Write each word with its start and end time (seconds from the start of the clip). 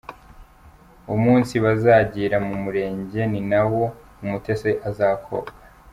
Umunsi 1.13 1.53
bazagira 1.65 2.37
mu 2.47 2.55
Murenge 2.63 3.21
ni 3.31 3.41
na 3.49 3.61
wo 3.71 3.83
Umutesi 4.23 4.71
azakobwa. 4.89 5.51